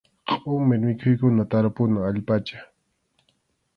[0.29, 2.59] Qʼumir mikhuykuna tarpuna allpacha.